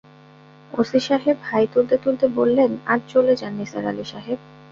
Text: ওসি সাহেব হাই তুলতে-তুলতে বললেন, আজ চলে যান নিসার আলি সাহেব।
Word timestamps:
ওসি 0.71 0.99
সাহেব 0.99 1.37
হাই 1.43 1.65
তুলতে-তুলতে 1.73 2.25
বললেন, 2.35 2.71
আজ 2.85 3.01
চলে 3.07 3.33
যান 3.35 3.53
নিসার 3.53 3.83
আলি 3.85 4.05
সাহেব। 4.05 4.39